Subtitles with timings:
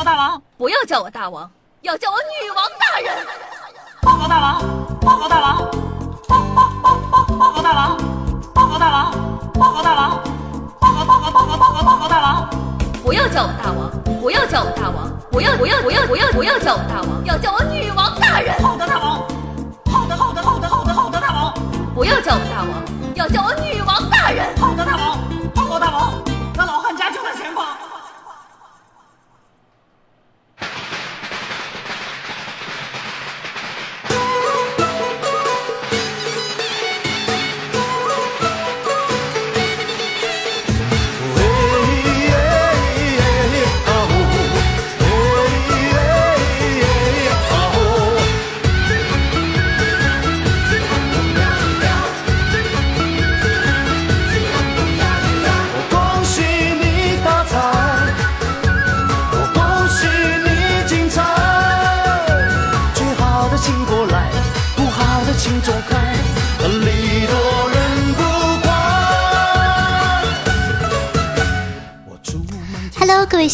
[0.00, 1.50] 告大王，不要叫我大王，
[1.82, 3.26] 要叫我女王大人。
[4.00, 4.62] 报告大王，
[5.02, 5.58] 报告大王，
[6.26, 7.98] 报报报报报告大王，
[8.54, 9.12] 报告大王，
[9.52, 10.22] 报告大王，
[10.80, 12.48] 报告报告报告报告报告大王。
[13.04, 13.90] 不要叫我大王，
[14.22, 18.58] 不要叫我大王，不要不要不要不要不要叫我大王，要叫我女王大人。
[18.62, 19.18] 好的，大王。
[19.92, 21.52] 好的，好的，好的，好的，好的，大王。
[21.94, 22.72] 不要叫我大王，
[23.16, 24.56] 要叫我女王大人。
[24.56, 25.18] 好的，大王。
[25.54, 26.14] 报告大王，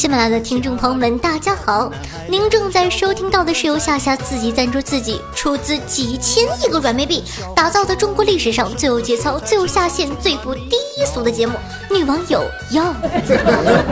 [0.06, 1.90] 喜马拉雅的听众朋友们，大家好！
[2.28, 7.24] 您正在收听到的是由夏夏自己赞助自己，出资几千亿个软妹币
[7.56, 10.76] 打造的中国历史上最有节操、最有下限、最不低
[11.12, 11.54] 俗的节目
[11.92, 12.40] 《女网友
[12.70, 12.84] 要》。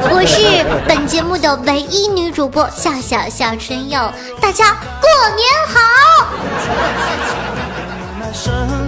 [0.08, 5.80] 我是本节目的唯一女主播夏夏夏春耀，大家过年好！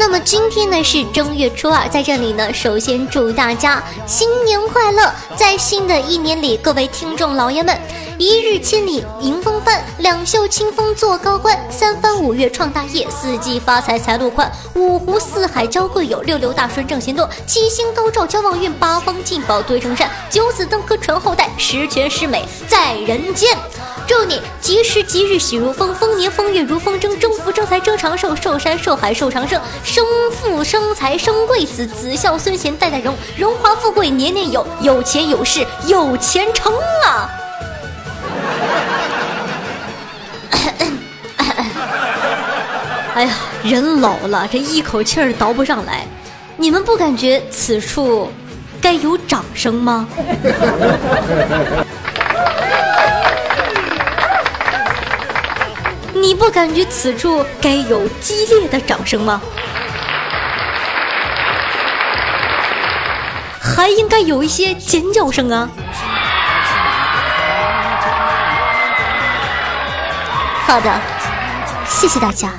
[0.00, 5.12] 那么今天呢是正月初二，在这里呢，首先祝大家新年快乐！
[5.36, 7.78] 在新的一年里，各位听众老爷们，
[8.16, 23.54] 一日千里迎风帆，两袖清风做高官，三番五月创大业，四季发财财路宽，五湖四海交贵友，六六大顺正闲多，七星高照交旺运，八方进宝堆成山，九子登科传后代，十全十美在人间。
[24.06, 36.72] 祝你吉时吉日喜如风，丰年丰月如风筝，征福征财争长寿，寿山寿海寿长生，生富生财生贵子，子孝孙贤代代荣，荣华富贵年年有，有钱有势有钱成
[37.04, 37.28] 啊！
[43.14, 43.34] 哎呀，
[43.64, 46.06] 人老了，这一口气儿倒不上来。
[46.56, 48.30] 你们不感觉此处
[48.80, 50.06] 该有掌声吗？
[56.20, 59.40] 你不感觉此处该有激烈的掌声吗？
[63.58, 65.68] 还应该有一些尖叫声啊！
[70.66, 71.00] 好的，
[71.88, 72.52] 谢谢大家。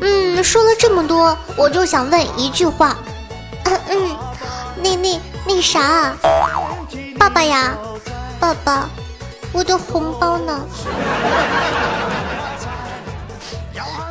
[0.00, 2.96] 嗯，说了这么多，我就想问一句话。
[3.64, 4.16] 嗯，
[4.82, 6.14] 那那那啥，
[7.18, 7.74] 爸爸呀，
[8.38, 8.88] 爸爸，
[9.52, 10.60] 我的红包呢？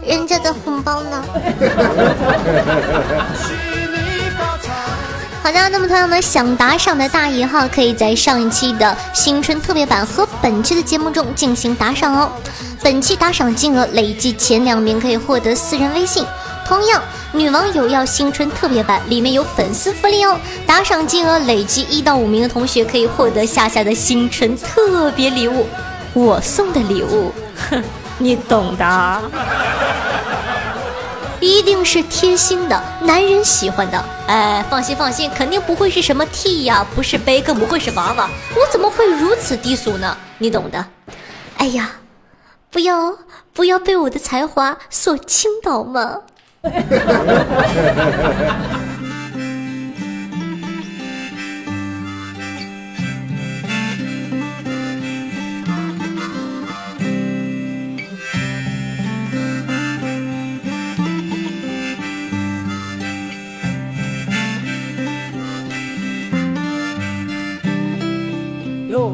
[0.05, 1.23] 人家的红包呢？
[5.41, 12.31] 好的，那么同样呢，想打赏的大爷哈，可以在上一期的新春特别版和本期的节目中进行打赏哦。
[12.81, 16.25] 本期打赏金额累计前两名可以获得私人微信。
[16.69, 25.65] 同样，女王有要新春特别版里面有粉丝福利哦，打赏金额累计一到五名的同学可以获得夏夏的新春特别礼物，
[26.13, 27.33] 我送的礼物，
[27.71, 27.83] 哼，
[28.19, 29.19] 你懂的啊。
[31.39, 34.05] 一定是贴心的，男人喜欢的。
[34.27, 38.29] 哎，放心放心，肯定不会是什么 T 呀，不是杯，更不会是娃娃。
[38.55, 40.15] 我怎么会如此低俗呢？
[40.37, 40.85] 你懂的。
[41.57, 41.93] 哎呀，
[42.69, 43.17] 不要
[43.53, 46.19] 不要被我的才华所倾倒嘛！
[46.61, 46.69] 有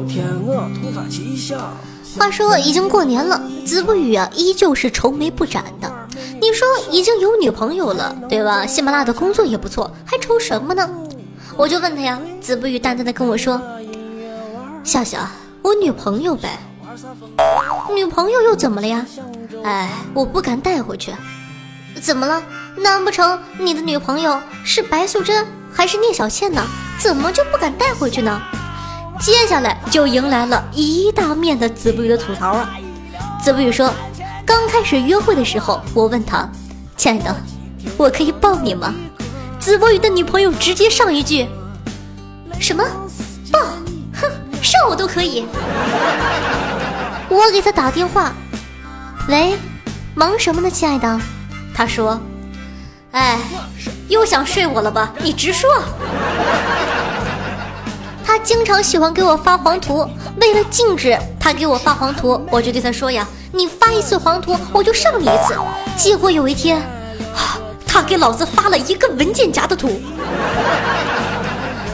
[0.06, 1.56] 天鹅突发奇想，
[2.18, 5.85] 话说已经过年了，子不语啊依旧是愁眉不展的。
[6.90, 8.64] 已经有女朋友了，对吧？
[8.66, 10.88] 喜马拉雅的工作也不错，还愁什么呢？
[11.56, 13.60] 我就问他呀，子不语淡淡的跟我说
[14.84, 15.18] ：“笑笑，
[15.62, 16.58] 我女朋友呗。
[17.94, 19.06] 女朋友又怎么了呀？
[19.64, 21.14] 哎，我不敢带回去。
[22.00, 22.42] 怎么了？
[22.76, 26.62] 难不成你的女朋友是白素贞还是聂小倩呢？
[26.98, 28.40] 怎么就不敢带回去呢？”
[29.18, 32.68] 接下来就迎来了一大面的子不语的吐槽啊！
[33.42, 33.90] 子不语说，
[34.44, 36.46] 刚开始约会的时候，我问他
[36.96, 37.36] ：“亲爱的，
[37.96, 38.94] 我可以抱你吗？”
[39.60, 41.48] 子不语的女朋友直接上一句
[42.60, 42.84] ：“什么
[43.52, 43.60] 抱？
[44.14, 44.30] 哼，
[44.62, 44.94] 上我？
[44.94, 45.44] 都可以。
[47.28, 48.32] 我给他打电话，
[49.28, 49.56] 喂，
[50.14, 51.20] 忙什么呢，亲爱的？
[51.74, 52.20] 他说，
[53.10, 53.38] 哎，
[54.08, 55.12] 又想睡我了吧？
[55.18, 55.68] 你直说。
[58.24, 60.08] 他经常喜欢给我发黄图，
[60.40, 65.54] 为了禁止他给我发黄图，我就对他说呀：“你发一次黄图，我就上你一次。”
[65.96, 66.80] 结果有一天，
[67.86, 70.00] 他给老子发了一个文件夹的图。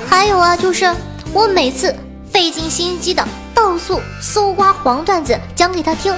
[0.09, 0.93] 还有啊，就是
[1.33, 1.95] 我每次
[2.31, 6.15] 费尽心机的到处搜刮黄段子讲给他听，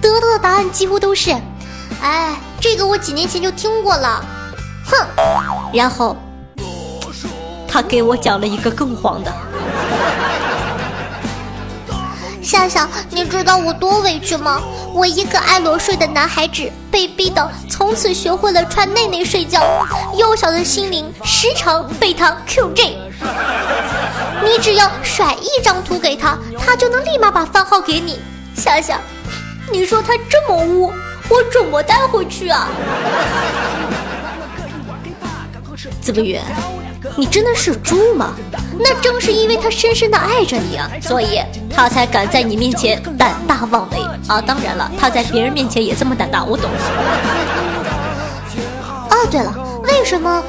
[0.00, 1.34] 得到的答案几乎都是
[2.00, 4.24] ：“哎，这个我几年前就听过了。”
[4.86, 5.06] 哼，
[5.72, 6.16] 然后
[7.66, 9.32] 他给我讲了一个更黄的。
[12.44, 14.60] 夏夏，你知道我多委屈吗？
[14.92, 19.62] 我一个爱裸睡的男孩子，被逼的从此学会了穿内内睡觉，
[20.14, 22.96] 幼小的心灵时常被他 QJ。
[24.44, 28.20] 你只要甩一张图给他，他就能立马把番号给你。
[28.54, 29.00] 夏夏，
[29.72, 30.92] 你说他这么污，
[31.30, 32.68] 我怎么带回去啊？
[36.02, 36.38] 子不语。
[37.16, 38.34] 你真的是猪吗？
[38.78, 41.40] 那正是因为他深深的爱着你啊，所以
[41.70, 44.40] 他才敢在你面前胆大妄为啊！
[44.40, 46.68] 当然了，他在别人面前也这么胆大，我懂。
[49.10, 50.42] 哦，对了，为什么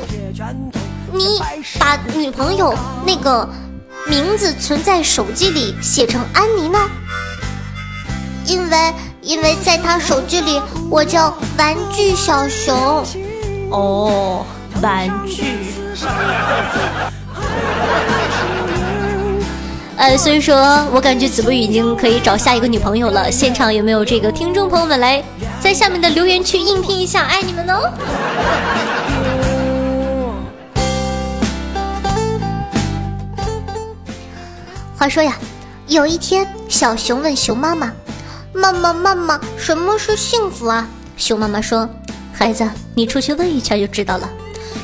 [1.12, 1.40] 你
[1.80, 2.74] 把女朋友
[3.06, 3.48] 那个
[4.08, 6.80] 名字存在手机里写成安妮呢？
[8.48, 10.60] 因为因为在他手机里
[10.90, 13.06] 我叫玩具小熊。
[13.70, 14.46] 哦，
[14.86, 15.44] 玩具。
[19.98, 23.32] 呃，所以说我感觉子不语已经可以找下一个女朋友了。
[23.32, 25.24] 现场有没有这个听众朋友们来
[25.60, 27.90] 在下面的留言区应聘一下，爱你们哦！
[34.98, 35.36] 话说呀，
[35.88, 37.92] 有一天小熊问熊妈妈
[38.54, 41.90] ：“妈妈，妈妈，什么是幸福啊？”熊妈妈说
[42.34, 44.30] ：“孩子，你出去问一圈就知道了。”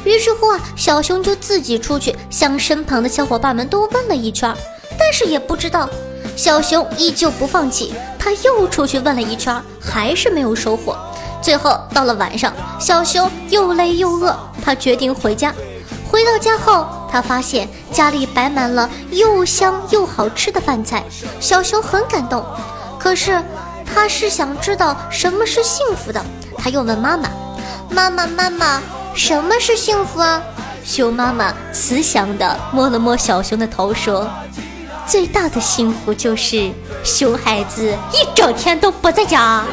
[0.04, 4.54] 于是乎啊，小熊就自己出去，向身旁的小伙伴们都问了一圈，
[4.98, 5.90] 但是也不知道。
[6.36, 10.98] 小熊依旧不放弃，他又出去问了一圈，还是没有收获。
[11.42, 15.54] 最后到了晚上，小熊又累又饿，他决定回家。
[16.10, 21.04] 回到家后，他发现家里摆满了又香又好吃的饭菜，
[21.40, 22.46] 小熊很感动。
[22.98, 23.44] 可是
[23.86, 26.24] 他是想知道什么是幸福的，
[26.58, 27.30] 他又问妈妈
[27.90, 28.82] ：“妈妈，妈妈。”
[29.14, 30.42] 什么是幸福啊？
[30.84, 34.28] 熊妈妈慈祥地摸了摸小熊的头，说
[35.06, 36.72] ：“最大的幸福就是
[37.04, 39.64] 熊孩子一整天都不在家。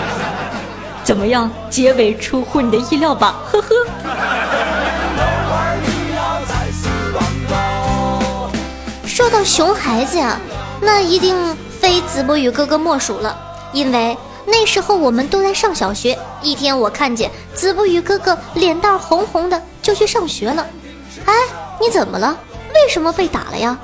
[1.04, 1.48] 怎么样？
[1.70, 3.36] 结尾出乎你的意料吧？
[3.52, 3.68] 呵呵。
[9.06, 10.36] 说到熊孩子呀，
[10.80, 11.36] 那一定
[11.80, 13.38] 非子不语哥哥莫属了，
[13.72, 14.16] 因为。
[14.46, 20.66] 那时候我们都在上小学，一天我看见子不语哥哥脸蛋红红的，就去上学了。
[21.26, 21.32] 哎，
[21.80, 22.36] 你怎么了？
[22.74, 23.78] 为什么被打了呀？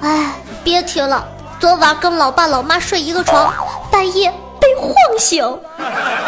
[0.00, 1.26] 哎，别提了，
[1.58, 3.52] 昨晚跟老爸老妈睡一个床，
[3.90, 5.42] 半夜被晃醒，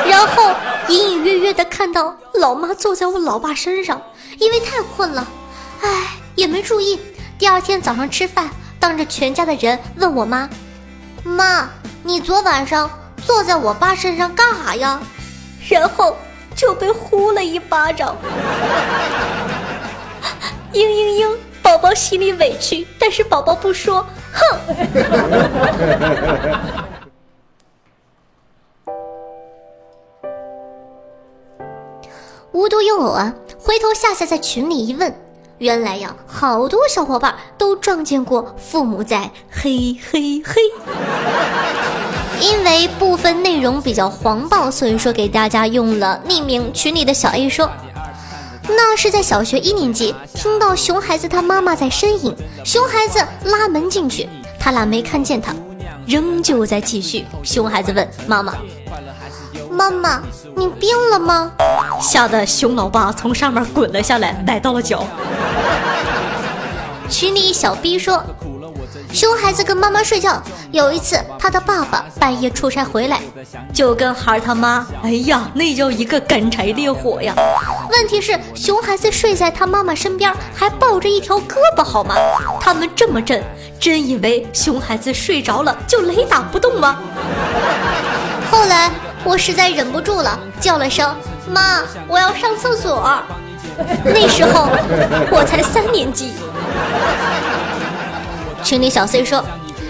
[0.06, 0.54] 然后
[0.88, 4.00] 隐隐约约的看到老妈坐在我老爸身上，
[4.38, 5.26] 因为太困了，
[5.82, 7.00] 哎，也没注意。
[7.38, 8.50] 第二天早上吃饭，
[8.80, 10.48] 当着全家的人问我妈，
[11.26, 11.68] 妈。
[12.02, 12.88] 你昨晚上
[13.24, 15.00] 坐在我爸身上干啥呀？
[15.68, 16.16] 然后
[16.54, 18.16] 就被呼了一巴掌。
[20.72, 24.60] 嘤嘤嘤，宝宝心里委屈，但是宝宝不说，哼。
[32.52, 35.12] 无独有偶啊，回头夏夏在群里一问，
[35.58, 40.60] 原来呀，好多小伙伴都撞见过父母在嘿嘿嘿。
[42.40, 46.70] 因为部分内容比较黄暴，所以说给大家用了匿名。
[46.74, 47.70] 群里的小 A 说，
[48.68, 54.28] 那是在小学一年级，听到熊孩子他妈妈在呻吟，熊孩子拉门进去，
[54.60, 55.54] 他俩没看见他，
[56.06, 57.24] 仍旧在继续。
[57.42, 58.54] 熊孩子问妈妈
[59.76, 60.22] ：“妈妈，
[60.56, 61.52] 你病了吗？”
[62.00, 65.04] 吓得熊老爸从上面滚了下来，崴到了脚。
[67.08, 68.24] 群里小 B 说。
[69.12, 70.42] 熊孩子跟妈妈睡觉，
[70.72, 73.20] 有一次他的爸爸半夜出差回来，
[73.72, 77.34] 就跟孩儿他妈，哎呀，那叫一个干柴烈火呀！
[77.90, 82.14] 问题是熊孩子睡在他妈妈身边，还抱着一条胳膊，好吗？
[82.60, 83.42] 他们这么震，
[83.80, 86.98] 真以为熊孩子睡着了就雷打不动吗？
[88.50, 88.90] 后来
[89.26, 91.12] 我实在忍不住了，叫了声
[91.48, 93.20] 妈，我要上厕所。
[94.04, 94.68] 那时候
[95.32, 96.32] 我才三年级。
[98.62, 99.44] 群里小 C 说，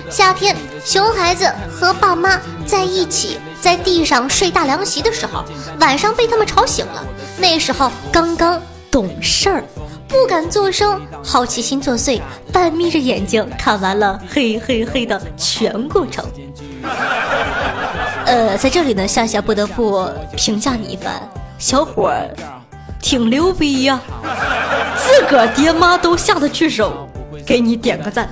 [0.09, 5.45] 夏天熊孩子和爸妈在一起在地上睡大凉席的时候，
[5.81, 7.05] 晚上被他们吵醒了。
[7.37, 8.59] 那时候刚刚
[8.91, 9.63] 懂事儿，
[10.09, 16.25] 不敢作声，好奇心作祟，半眯着眼睛看完了嘿嘿嘿的全过程。
[18.27, 20.05] 呃，在这里呢，夏夏不得不
[20.37, 21.15] 评价你一番，
[21.59, 22.13] 小伙
[23.01, 24.01] 挺牛逼呀，
[24.97, 27.09] 自个儿爹妈都下得去手，
[27.47, 28.29] 给你点个赞。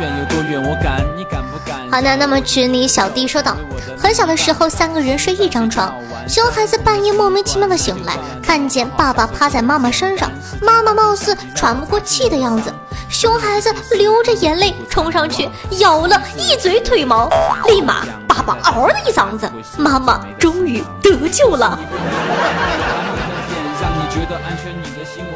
[0.00, 3.56] 远远有多远我敢，你敢不敢好的，那么群里小弟说道，
[3.98, 5.92] 很小的时候三个人睡一张床，
[6.28, 10.30] 熊孩子半夜莫名其妙的醒来，看见爸爸趴在妈妈身上，
[10.62, 12.72] 妈妈貌似喘不过气的样子，
[13.08, 17.28] 熊孩子流着眼泪冲上去咬了一嘴腿毛，
[17.66, 21.78] 立马爸爸嗷的一嗓子，妈妈终于得救了。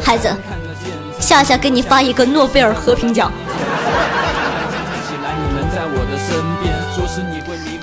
[0.00, 0.32] 孩子，
[1.18, 3.32] 夏夏给你发一个诺贝尔和平奖。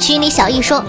[0.01, 0.83] 群里小易说，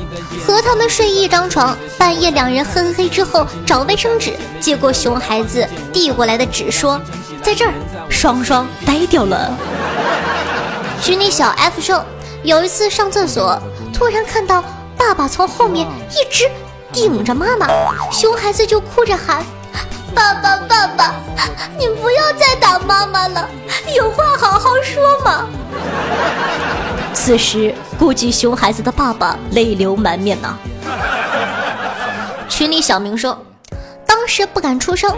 [0.46, 6.98] 和他们睡一张床，半夜两人哼嘿之后找卫生纸，结果熊孩子递过来的纸说，
[7.42, 7.74] 在这儿，
[8.08, 9.54] 双双呆掉了。
[11.02, 12.02] 群里小 F 说，
[12.42, 13.60] 有一次上厕所，
[13.92, 14.64] 突然看到
[14.96, 16.50] 爸爸从后面一直
[16.90, 17.68] 顶着妈妈，
[18.10, 19.44] 熊孩子就哭着喊。
[20.14, 21.14] 爸爸，爸爸，
[21.78, 23.46] 你不要再打妈妈了，
[23.94, 25.46] 有话好好说嘛。
[27.14, 30.56] 此时，估计熊孩子的爸爸泪流满面呐。
[32.48, 33.38] 群里小明说，
[34.06, 35.14] 当时不敢出声。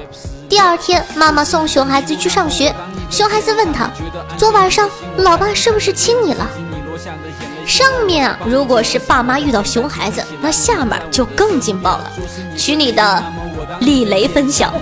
[0.48, 2.74] 第二天，妈妈送熊孩子去上学，
[3.10, 3.88] 熊孩子问他，
[4.36, 6.46] 昨晚上老爸是不是亲你了？
[7.66, 12.12] 上面，如果是爸妈遇到熊孩子，那下面就更劲爆了。
[12.56, 13.22] 群里的。
[13.80, 14.72] 李雷分享，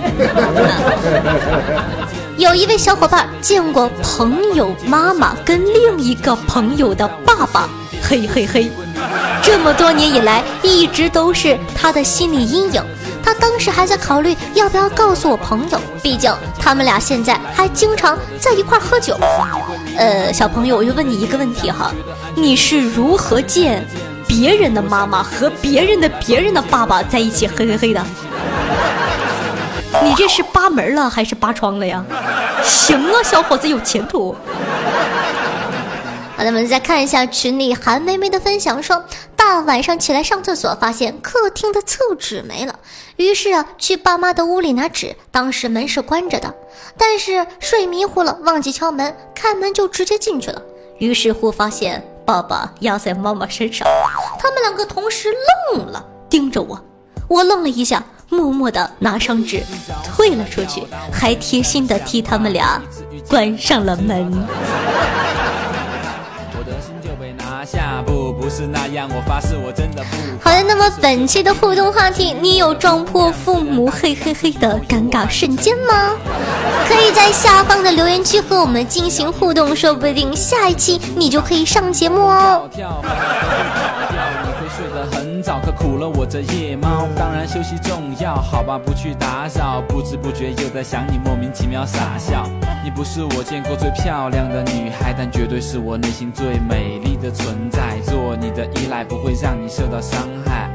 [2.37, 7.69] 有一位小伙伴见过朋友妈妈跟另一个朋友的爸爸，
[8.01, 8.71] 嘿嘿嘿，
[9.43, 12.83] 这么多年以来一直都是他的心理阴影。
[13.23, 19.15] 他当时还在考虑要不要告诉我朋友，毕竟他们俩现在还经常在一块喝酒。
[19.95, 21.93] 呃，小朋友，我就问你一个问题哈，
[22.35, 23.85] 你是如何见
[24.27, 28.03] 别人的妈妈和别人的别人的爸爸在一起嘿嘿嘿的？
[30.01, 32.03] 你这是扒门了还是扒窗了呀？
[32.63, 34.35] 行啊，小伙子有前途。
[36.35, 39.03] 好的，我们再看一下群里韩梅梅的分享，说
[39.35, 42.79] 大晚上起来上厕所，发现客厅的厕纸没了，
[43.17, 46.53] 于是啊去爸妈的屋里拿纸，当时门是关着的，
[46.97, 50.59] 但是睡迷糊了，忘记敲门，开门就直接进去了，
[50.97, 53.87] 于是乎发现爸爸压在妈妈身上，
[54.39, 55.29] 他们两个同时
[55.75, 56.83] 愣了，盯着我，
[57.27, 58.03] 我愣了一下。
[58.33, 59.63] 默默地拿上纸，
[60.03, 62.81] 退了出去，还贴心地替他们俩
[63.29, 64.33] 关上了门。
[70.41, 76.11] 好的，那么本期的互动话题，你有撞破父母嘿嘿嘿的尴尬瞬间吗？
[76.87, 82.69] 可以在下方的留言区和我们进行互动，说不定下一期你就可以上节目哦。
[85.43, 92.49] 早可苦了我这夜猫，当然休息重要，好吧，不去打扰，不知不觉又在想你，莫名其妙傻笑。
[92.81, 97.99] 你不是我见过最漂亮的女孩，但绝对是我内心最美丽的存在。
[98.05, 100.69] 做你的依赖不会让你受到伤害，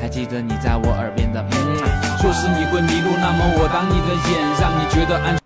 [0.00, 1.76] 还记得你在我耳边的嗯。
[2.20, 5.39] 若是你会迷路，那么我当你的眼，让你觉得安全。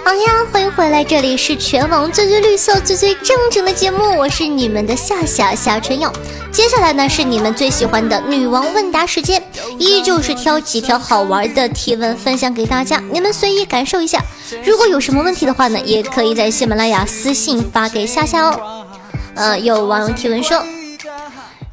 [0.04, 6.12] 好呀，欢迎回来，这里是全网最最绿色、最最正经的节目，我是你们的夏夏夏春耀。
[6.50, 9.40] 接下来呢是你们最喜欢的女王问答时间，
[9.78, 14.20] 依旧是挑几条好玩的提问分享给大家，你们随意感受一下。
[14.64, 18.84] 如果有什么问题的话呢，也可以在喜马拉雅私信发给夏夏哦。
[19.36, 20.60] 呃，有网友提问说：“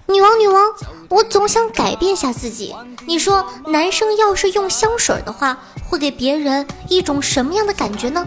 [0.08, 0.64] 女王，女王。”
[1.10, 2.76] 我总想改变下自己。
[3.06, 8.26] 你说，男生要是用香水的话，会给别人一种什么样的感觉呢？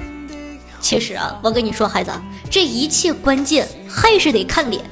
[0.81, 2.11] 其实啊，我跟你说，孩子，
[2.51, 4.83] 这一切关键还是得看脸。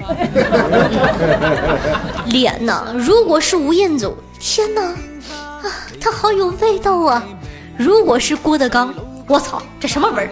[2.26, 2.94] 脸呢？
[2.94, 5.64] 如果是吴彦祖，天哪，啊，
[5.98, 7.24] 他好有味道啊！
[7.78, 8.92] 如果是郭德纲，
[9.26, 10.30] 我操，这什么味儿？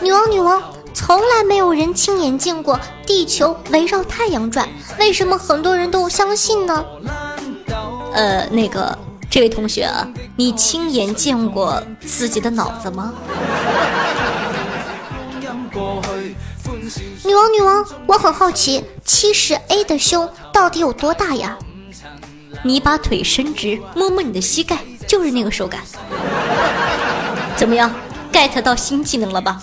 [0.00, 0.62] 女王，女王。
[0.98, 2.76] 从来没有人亲眼见过
[3.06, 6.84] 地球围绕太阳转，为什么很多人都相信呢？
[8.12, 8.98] 呃，那个
[9.30, 13.14] 这位同学啊，你亲眼见过自己的脑子吗？
[17.24, 21.56] 女王，女王，我很好奇，七十 A 的胸到底有多大呀？
[22.64, 24.76] 你把腿伸直，摸摸你的膝盖，
[25.06, 25.80] 就是那个手感。
[27.56, 27.88] 怎么样
[28.32, 29.60] ，get 到新技能了吧？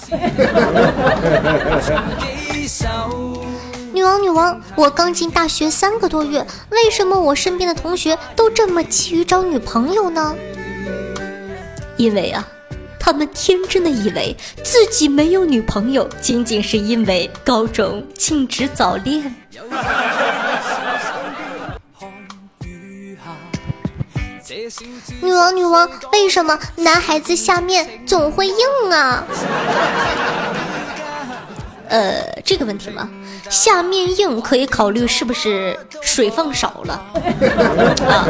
[3.94, 10.36] 女王，女王，我刚进大学三个多月，为什么我身边的同学都这么急于找女朋友呢？
[11.96, 12.46] 因为啊，
[13.00, 19.34] 他们天真的以为自己没有女朋友，仅仅是因为高中禁止早恋。
[25.22, 28.56] 女王，女王，为什么男孩子下面总会硬
[28.92, 29.24] 啊？
[31.90, 33.10] 呃，这个问题吗？
[33.50, 36.94] 下面硬可以考虑是不是水放少了
[38.08, 38.28] 啊？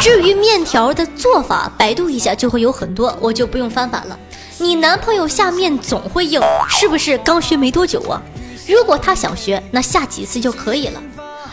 [0.00, 4.18] 至于面条的做法，百度一下就会有很多，我就不用翻版了。
[4.58, 8.22] 你男朋友下面总会硬，是不是刚学没多久啊？
[8.66, 11.02] 如果他想学，那下几次就可以了。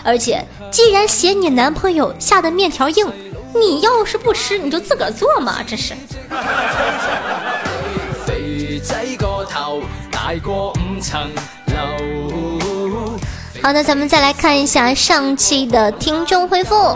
[0.03, 3.05] 而且，既然嫌你男朋友下的面条硬，
[3.53, 5.93] 你要是不吃，你就自个儿做嘛，这是。
[13.62, 16.96] 好的，咱们再来看一下上期的听众回复。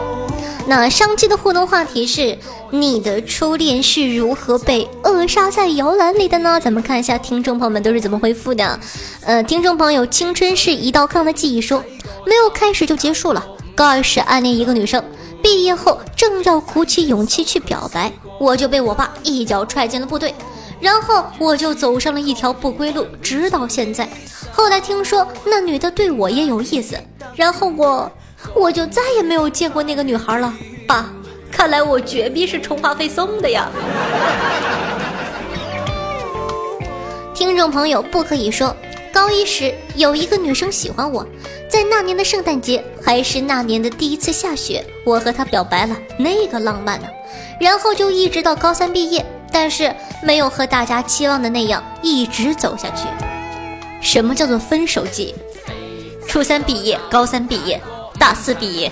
[0.68, 2.40] 那上期的互动话题是：
[2.72, 6.60] 你的初恋是如何被扼杀在摇篮里的呢？
[6.60, 8.80] 咱们看一下听众朋友们都是怎么回复的。
[9.22, 11.84] 呃，听众朋友，青春是一道杠的记忆说，
[12.26, 13.46] 没有开始就结束了。
[13.76, 15.04] 高二时暗恋一个女生，
[15.46, 20.34] 毕业后正要鼓起勇气去表白，我就被我爸一脚踹进了部队。
[20.80, 24.10] 然后我就走上了一条不归路，直到现在。
[24.52, 26.98] 后来听说那女的对我也有意思，
[27.36, 28.12] 然后我
[28.56, 30.52] 我就再也没有见过那个女孩了。
[30.88, 31.14] 爸，
[31.52, 33.70] 看来我绝逼是充话费送的呀。
[37.36, 38.76] 听众朋友不可以说，
[39.14, 41.24] 高一时有一个女生喜欢我，
[41.70, 47.08] 在那年的圣诞节，还是那年的第一次下雪，我和他表白了，那个浪漫呢。
[47.60, 49.26] 然后就一直到高三毕业。
[49.52, 53.08] 但是没有和大家期望的那样一直走下去。
[54.02, 55.34] 什么叫做分手季？
[56.28, 57.82] 初三毕业，高三毕业，
[58.20, 58.92] 大四毕业，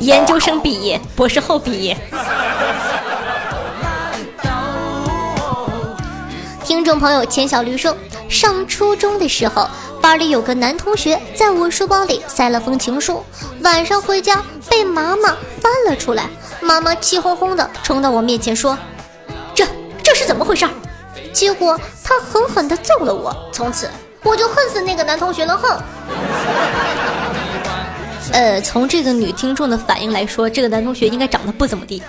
[0.00, 1.96] 研究生毕业，博士后毕业。
[6.62, 7.96] 听众朋友钱小驴说，
[8.28, 9.66] 上初中的时候，
[10.06, 13.24] 班里有个男同学在我书包里塞了封情书，
[13.64, 14.40] 晚上回家
[14.70, 18.78] 被妈妈翻了出来，妈妈气哄哄的冲到我面前说。
[19.52, 19.66] 这
[20.04, 20.64] 这是怎么回事？
[21.32, 23.90] 结果他狠狠地揍了我，从此
[24.22, 25.58] 我就恨死那个男同学了。
[25.58, 25.76] 哼！
[28.32, 32.00] 呃，从这个女听众的反应来说，这个男同学应该长得不怎么地。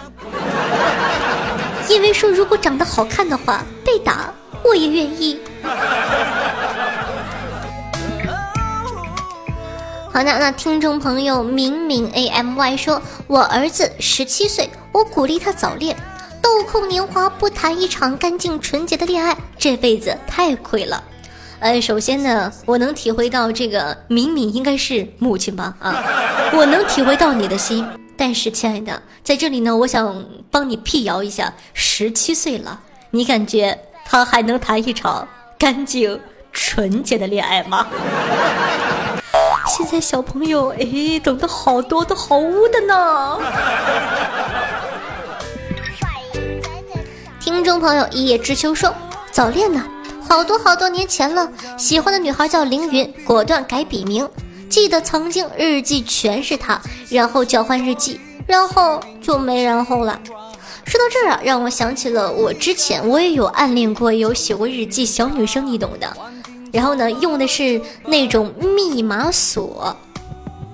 [1.89, 4.31] 因为说如果长得好看的话，被打
[4.61, 5.39] 我也愿意。
[10.17, 15.95] 好的，那听众朋友明明 A M Y 说，我儿子十七岁，我鼓励他早恋。
[16.41, 21.03] 豆蔻年华不谈一场干净纯洁的恋爱，这辈子太亏了。
[21.59, 25.75] 呃，首先呢，我能体会到这个敏敏应该是母亲吧？
[25.77, 26.03] 啊，
[26.51, 27.87] 我能体会到你的心。
[28.17, 32.79] 但是，亲爱的，在这里呢，我想帮你辟谣一下：十七岁了，
[33.11, 35.27] 你感觉他还能谈一场
[35.59, 36.19] 干净
[36.51, 37.85] 纯洁的恋爱吗？
[39.67, 43.39] 现在小朋友哎，懂得好多都好污的呢。
[47.39, 48.93] 听众朋友一叶知秋说
[49.31, 49.83] ：“早恋呢，
[50.27, 51.49] 好多好多年前了。
[51.77, 54.27] 喜欢的女孩叫凌云，果断改笔名。
[54.69, 60.19] 记得曾经日记全是她，然后交换日记，然后就没然后了。
[60.85, 66.17] 说到这儿啊，让我想起了我之前我也有暗恋过，有写过日记，小女生你懂的。
[66.71, 69.95] 然后呢，用的是那种密码锁，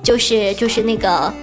[0.01, 1.33] 就是就是那个。”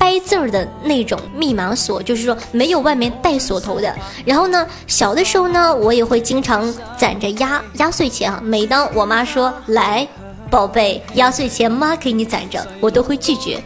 [0.00, 3.92] 掰字儿的那种密码锁，就是说没有外面带锁头的。
[4.24, 8.40] 然后呢，小的时候呢，我也会经常攒着压压岁钱啊。
[8.40, 10.06] 每当我妈说来，
[10.48, 13.60] 宝贝，压岁钱妈给你攒着，我都会拒绝。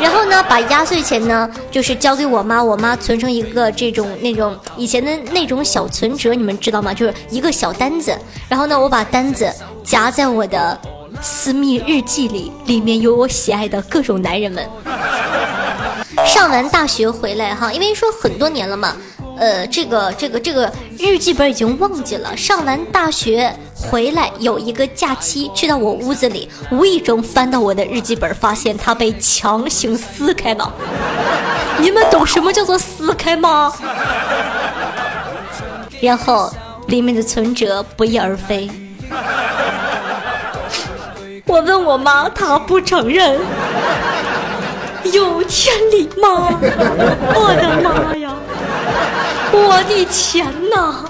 [0.00, 6.94] 然后呢，把压岁钱呢，就是交给我妈，我妈存成一个这种那种以前的那种小存折，你们知道吗？
[6.94, 8.16] 就是一个小单子。
[8.48, 9.52] 然后呢，我把单子
[9.84, 10.78] 夹在我的
[11.20, 14.66] 私密日记里，里面有我喜爱的各种男人们。
[16.26, 18.96] 上完大学回来哈，因为说很多年了嘛，
[19.38, 22.36] 呃，这个这个这个日记本已经忘记了。
[22.36, 30.72] 上完大学回来有一个假期，去到我屋子里，无意中翻到我的日记本，发现它被强行撕开了。
[31.78, 33.72] 你们懂什么叫做撕开吗？
[36.00, 36.52] 然后
[36.86, 38.70] 里面的存折不翼而飞。
[41.46, 43.40] 我问我妈，她不承认。
[45.12, 46.50] 有天理吗？
[47.34, 48.34] 我的妈呀！
[49.52, 51.04] 我的钱呐！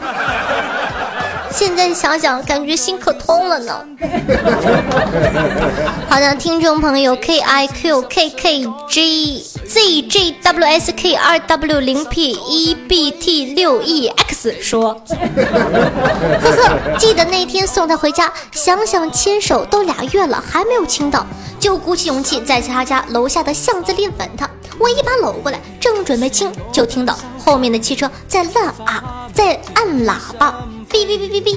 [1.53, 3.85] 现在想想，感觉心可痛了呢。
[6.09, 12.31] 好的，听众朋友，K I Q K K G z j w s k 二 W 零 P
[12.49, 21.27] 一 B T 六 E X 说，呵呵，记得那天送他回家，想想牵手都俩月了，还没有亲到，
[21.59, 24.49] 就鼓起勇气在他家楼下的巷子里吻他。
[24.79, 30.55] 我一把搂过来，正准备亲，就听到后面的汽车在乱啊，在按喇叭。
[30.91, 31.57] 哔哔哔哔哔！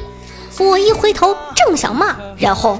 [0.63, 2.79] 我一回头，正想骂，然后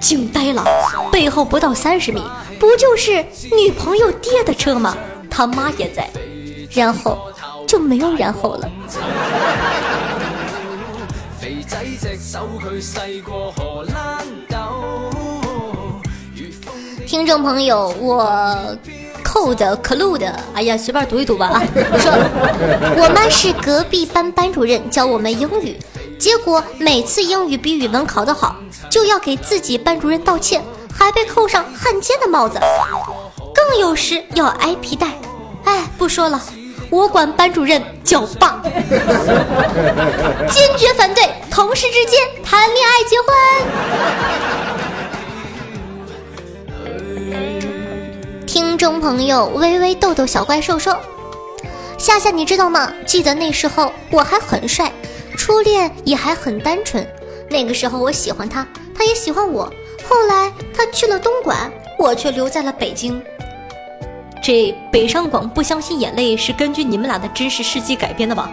[0.00, 0.64] 惊呆了。
[1.12, 2.20] 背后不到三十米，
[2.58, 3.24] 不就是
[3.56, 4.96] 女朋友爹的车吗？
[5.30, 6.10] 他妈也在，
[6.72, 7.30] 然后
[7.66, 8.68] 就没有然后了。
[17.06, 18.76] 听众朋友，我。
[19.32, 21.62] 扣的 clue 的，哎呀，随便读一读吧啊！
[21.98, 22.12] 说
[23.00, 25.74] 我妈是隔壁班班主任，教我们英语，
[26.18, 28.56] 结果每次英语比语文考得好，
[28.90, 30.62] 就要给自己班主任道歉，
[30.94, 32.60] 还被扣上汉奸的帽子，
[33.54, 35.06] 更有时要挨皮带。
[35.64, 36.38] 哎，不说了，
[36.90, 38.60] 我管班主任叫爸，
[40.50, 43.26] 坚决反对同事之间谈恋爱结婚。
[48.82, 50.98] 众朋友，微微豆豆小怪兽说
[51.96, 52.92] ：“夏夏，你知道吗？
[53.06, 54.90] 记得那时候我还很帅，
[55.38, 57.06] 初恋也还很单纯。
[57.48, 59.72] 那个时候我喜欢他，他也喜欢我。
[60.08, 63.22] 后来他去了东莞，我却留在了北京。
[64.42, 68.50] 这北上广不相信眼泪是根据你们俩的真实事迹改编的吧？”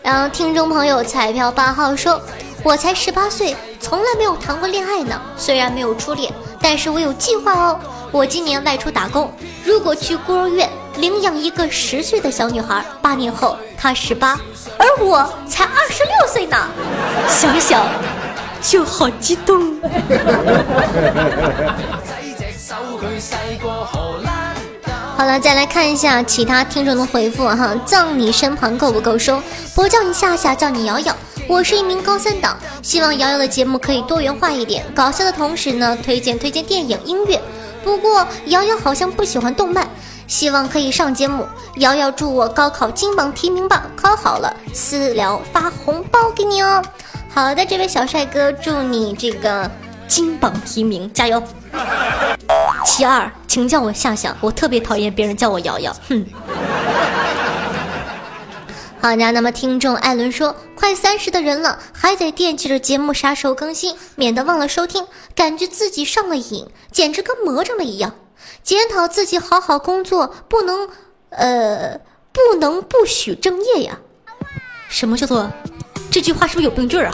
[0.00, 2.22] 然后听众朋友彩票八号说
[2.62, 7.78] ：“我才十八岁。”从来没有谈过恋爱呢，虽然没有初恋，但是我有计划哦。
[8.12, 9.32] 我今年外出打工，
[9.64, 14.38] 如果去孤儿院领养一个十岁的小女孩，八年后她十八，
[14.78, 16.56] 而我才二十六岁呢，
[17.28, 17.84] 想想
[18.62, 19.76] 就好激动。
[25.16, 29.42] 好了，再来看一下其他听众的回复哈，葬你身旁够不够收？
[29.74, 31.16] 不叫你夏夏，叫你瑶瑶。
[31.48, 37.40] 我是一名高三党，希望瑶瑶的节目可以多元化一点，搞笑的同时呢，推荐推荐电影音乐。
[37.84, 39.88] 不过瑶瑶好像不喜欢动漫，
[40.26, 41.46] 希望可以上节目。
[41.76, 46.82] 瑶瑶祝我高考金榜题名吧，考好了私聊发红包给你哦。
[47.34, 49.70] 好的，这位小帅哥，祝你这个
[50.06, 51.42] 金榜题名，加油。
[52.84, 56.24] 其二，请叫我夏夏，我特别讨厌别人叫我瑶瑶，哼。
[59.02, 68.14] 好家，那么听众艾伦说，快三十的人了，还得惦记着节目啥时候更新，免得忘了收听，感觉自己上了瘾，简直跟魔怔了一样。
[68.62, 70.88] 检讨自己，好好工作，不能，
[71.30, 73.98] 呃，不能不许正业呀。
[74.88, 75.50] 什么叫做？
[76.12, 77.12] 这句话是不是有病句啊？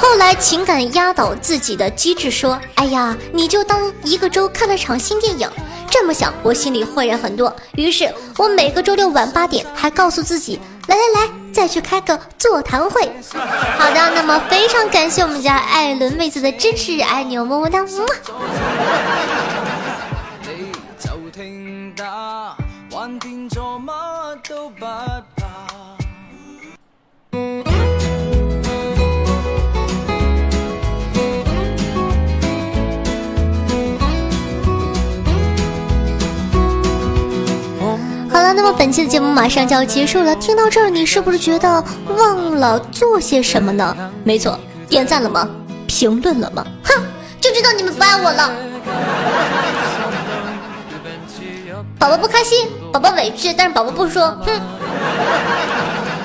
[0.00, 5.50] 后来情感压倒自己的机智说：“哎呀，你就当一个周看了场新电影。”
[5.90, 7.54] 这么想，我心里豁然很多。
[7.74, 13.10] 于是我每个周六晚八点还告诉自己：“来来来，再去开个座谈会。
[13.76, 17.82] ”好的，那么非常感谢我们家艾伦妹子的支持，爱你哦，么么哒。
[17.82, 17.88] 么
[38.52, 41.84] 那么本期的节目马上就要结束了，听到这儿，你是不是觉得
[42.16, 43.94] 忘了做些什么呢？
[44.24, 44.58] 没错，
[44.88, 45.48] 点赞了吗？
[45.86, 46.66] 评论了吗？
[46.84, 47.02] 哼，
[47.40, 48.52] 就知道你们不爱我了。
[51.98, 54.28] 宝宝不开心，宝宝委屈，但是宝宝不说。
[54.46, 54.60] 哼。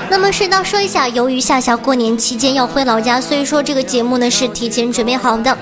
[0.09, 5.57] 那么顺道说一下，由于夏夏过年期间要回老家，所以说这个节目呢是提前准备好的。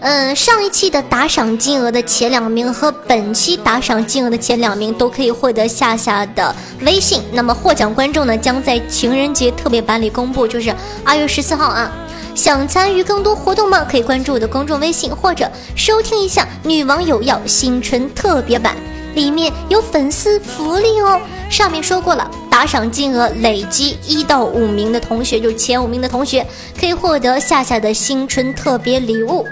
[0.00, 7.22] 嗯，上一期的打赏金额的前两名和本期打赏金额的前两名都可以获得夏夏的微信。
[7.32, 11.90] 那么获奖观众呢，将在情人节特别版里公布，就是二月十四号啊。
[12.34, 13.86] 想参与更多活动吗？
[13.90, 18.76] 可以关注我的公众微信，或者收听一下女网友要新春特别版。
[19.14, 21.18] 里面有粉丝福利哦。
[21.48, 26.46] 上面说过了，打赏金额累积一到五名的同学，就是前五名的同学
[26.78, 29.46] 可以获得夏夏的新春特别礼物。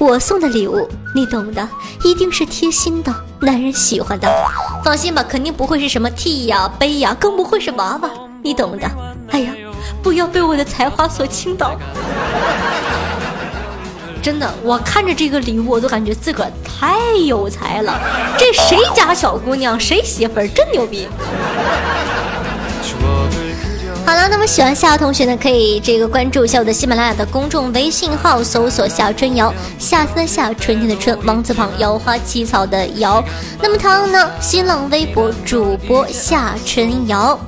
[0.00, 1.68] 我送的礼物，你懂的，
[2.02, 4.26] 一定是贴心的，男人喜欢的。
[4.82, 8.08] 放心吧，肯定不会是什么 T 呀、杯呀，更不会是娃娃，
[8.42, 8.90] 你懂的。
[9.30, 9.52] 哎呀，
[10.02, 11.78] 不要被我的才华所倾倒。
[14.22, 18.00] 真的，我看着这个礼物，我都感觉自个儿太有才了。
[18.38, 21.06] 这谁家小姑娘，谁媳妇儿，真牛逼。
[24.06, 33.22] 好了，那么喜欢夏同学呢，可以这个关注一下我的喜马拉雅的公众微信号，搜索夏春瑶，夏天的夏，春天的春，王字旁，瑶花起草的瑶。
[33.62, 37.38] 那么唐呢，新浪微博主播夏春瑶。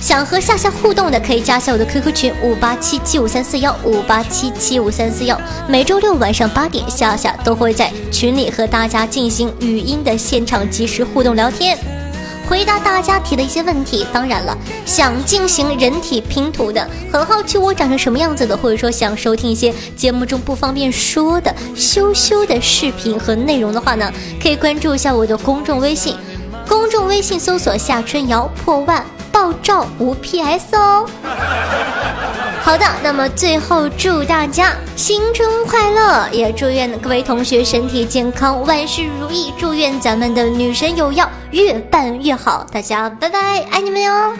[0.00, 5.38] 想和夏夏互动的，可以加下我的 QQ 群五八七七五三四幺五八七七五三四幺。
[5.68, 11.95] 每周六晚上八点，夏夏都会在群里和大家进行语音的现场即时互动聊天。
[12.48, 26.16] 回答大家提的一些问题，当然了，想进行人体拼图的，很好奇我长成什么样子的，或者说想收听一些节目中不方便说的羞羞的视频和内容的话呢，可以关注一下我的公众微信，
[26.68, 31.06] 公众微信搜索夏春瑶破万爆照无 PS 哦。
[32.66, 42.66] 好的那么最后祝大家新春快乐也祝愿各位同学身体健康万事如意祝愿咱们的女神有药越办越好。
[42.72, 44.32] 大家拜拜爱你们哟。